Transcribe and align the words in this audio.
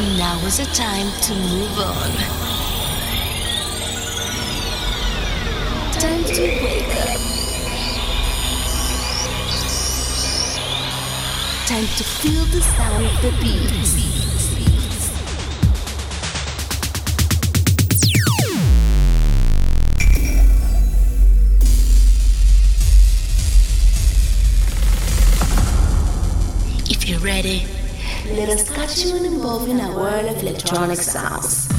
Now 0.00 0.38
is 0.46 0.56
the 0.56 0.64
time 0.64 1.12
to 1.20 1.34
move 1.34 1.78
on. 1.78 2.10
Time 5.92 6.24
to 6.24 6.40
wake 6.40 6.96
up. 6.96 7.20
Time 11.66 11.86
to 11.98 12.04
feel 12.04 12.44
the 12.46 12.62
sound 12.62 13.04
of 13.04 13.20
the 13.20 13.30
beat. 13.42 13.70
ready. 27.22 27.79
Let 28.32 28.48
us 28.48 28.70
catch 28.70 29.04
you 29.04 29.16
in 29.16 29.80
a 29.80 29.90
world 29.94 30.26
of 30.26 30.42
electronic 30.42 30.98
sounds. 30.98 31.69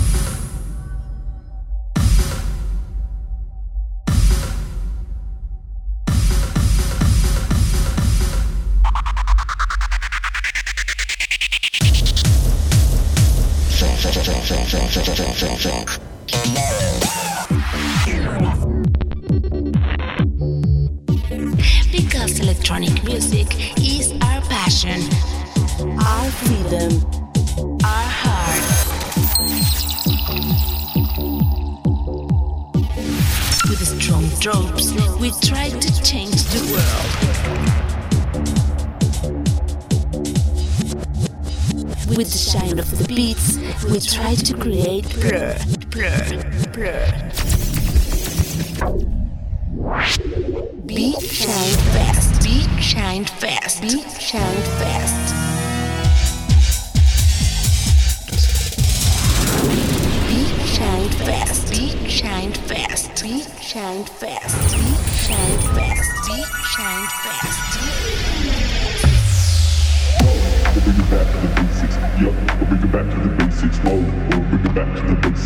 to 44.44 44.54
create 44.58 45.08
blur. 45.20 45.71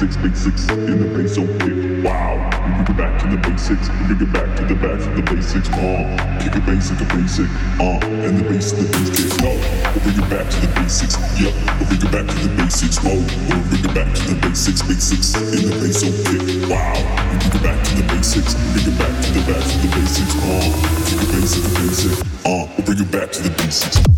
six, 0.06 0.17
big 0.17 0.36
six 0.38 0.70
in 0.70 1.02
the 1.02 1.09
bass, 1.17 1.38
okay, 1.38 1.73
oh, 1.73 2.06
wow. 2.06 2.38
We 2.66 2.72
can 2.78 2.86
get 2.86 2.98
back 2.98 3.22
to 3.22 3.25
the 3.25 3.38
basics, 3.42 3.89
we 3.89 4.14
can 4.14 4.17
get 4.22 4.34
back 4.34 4.50
to 4.58 4.61
the 4.66 4.75
back 4.78 5.00
to 5.02 5.09
the 5.17 5.23
basics, 5.25 5.70
uh. 5.70 6.38
Kick 6.42 6.53
it 6.53 6.66
basic, 6.66 7.02
a 7.02 7.06
basic, 7.09 7.50
uh. 7.81 7.98
And 8.22 8.38
the 8.38 8.45
bass, 8.45 8.72
the 8.72 8.86
bass 8.86 9.09
kicks 9.09 9.33
uh. 9.42 9.50
low. 9.50 9.58
We'll 9.58 10.03
bring 10.06 10.20
it 10.22 10.30
back 10.30 10.45
to 10.45 10.58
the 10.61 10.70
basics, 10.78 11.16
yep. 11.42 11.53
We'll 11.81 11.89
bring 11.89 12.06
it 12.06 12.11
back 12.14 12.26
to 12.30 12.38
the 12.38 12.52
basics, 12.53 12.98
Oh. 13.02 13.17
We'll 13.17 13.66
bring 13.66 13.86
it 13.86 13.94
back 13.98 14.09
to 14.14 14.23
the 14.30 14.38
basics, 14.45 14.81
big 14.86 15.02
six 15.02 15.33
in 15.33 15.61
the 15.65 15.73
bass, 15.82 16.05
okay, 16.05 16.38
oh, 16.38 16.70
wow. 16.70 16.94
We 17.33 17.36
can 17.42 17.49
get 17.49 17.64
back 17.65 17.80
to 17.82 17.92
the 17.98 18.05
basics, 18.14 18.54
we 18.54 18.86
can 18.86 18.94
get 18.94 18.98
back 19.02 19.15
to 19.26 19.30
the 19.33 19.42
back 19.49 19.64
to 19.65 19.76
the 19.82 19.89
basics, 19.89 20.33
uh. 20.38 20.70
Kick 21.10 21.17
it 21.17 21.30
basic, 21.33 21.64
a 21.65 21.71
basic, 21.82 22.14
uh. 22.45 22.70
We'll 22.77 22.86
bring 22.86 23.02
it 23.02 23.10
back 23.10 23.30
to 23.33 23.42
the 23.42 23.54
basics. 23.58 24.14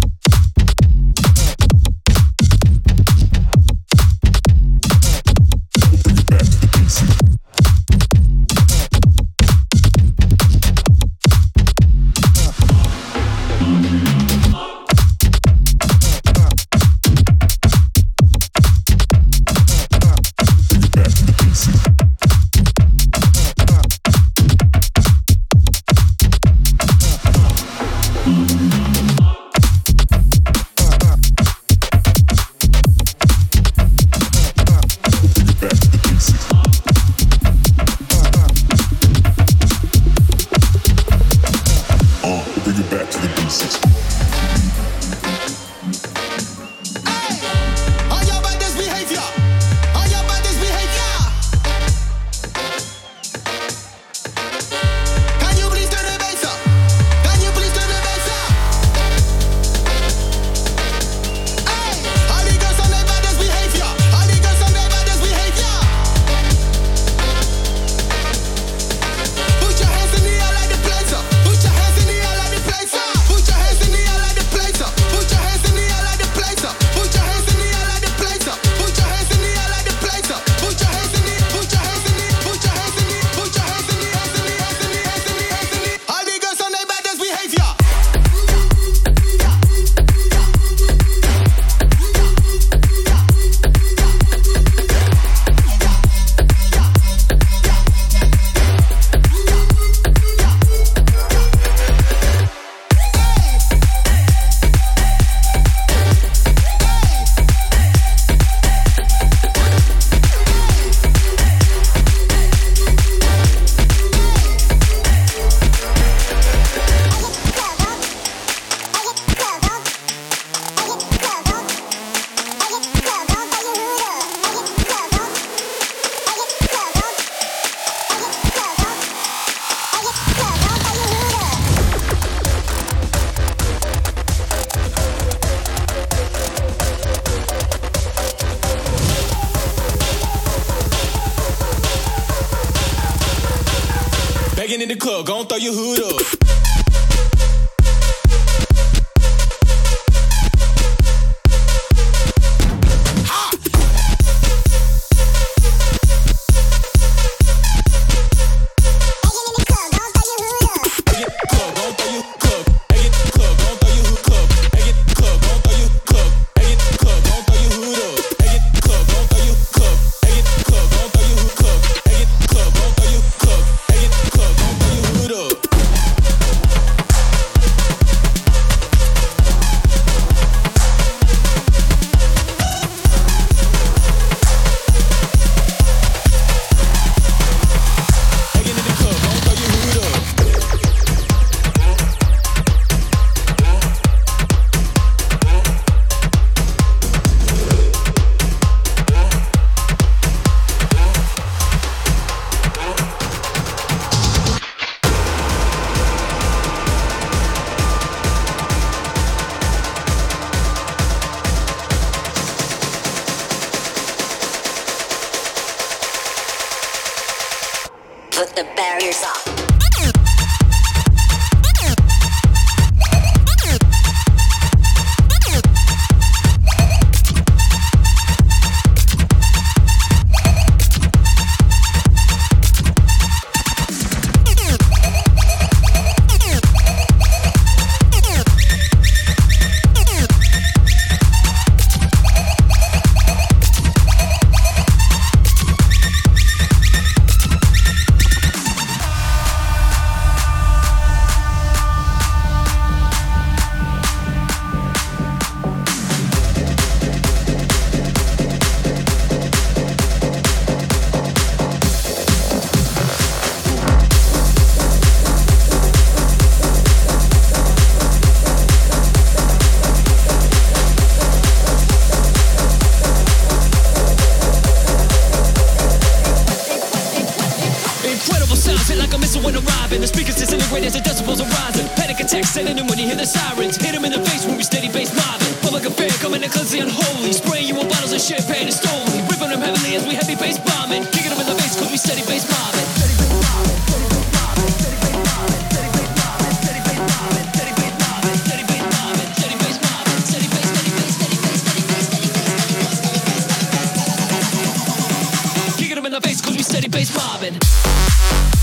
Bass 307.51 308.56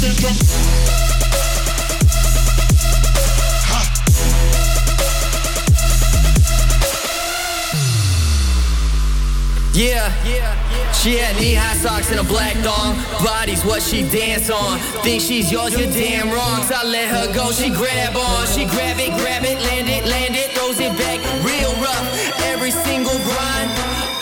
Yeah, 0.00 0.12
she 10.92 11.16
had 11.16 11.36
knee-high 11.36 11.76
socks 11.76 12.10
and 12.10 12.18
a 12.18 12.24
black 12.24 12.56
thong. 12.64 12.96
Body's 13.22 13.62
what 13.62 13.82
she 13.82 14.08
dance 14.08 14.48
on. 14.48 14.78
Think 15.04 15.20
she's 15.20 15.52
yours, 15.52 15.78
you're 15.78 15.92
damn 15.92 16.30
wrong. 16.30 16.62
So 16.64 16.76
I 16.76 16.84
let 16.84 17.08
her 17.08 17.34
go, 17.34 17.52
she 17.52 17.68
grab 17.68 18.16
on. 18.16 18.46
She 18.46 18.64
grab 18.64 18.96
it, 18.98 19.12
grab 19.20 19.44
it, 19.44 19.60
land 19.68 19.88
it, 19.88 20.06
land 20.06 20.34
it, 20.34 20.56
throws 20.56 20.80
it 20.80 20.96
back 20.96 21.20
real 21.44 21.72
rough. 21.76 22.40
Every 22.48 22.70
single 22.70 23.18
grind, 23.28 23.68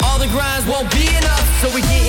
all 0.03 0.19
the 0.19 0.27
grinds 0.35 0.67
won't 0.67 0.91
be 0.91 1.07
enough. 1.07 1.47
So 1.63 1.73
we 1.73 1.83
get 1.83 2.09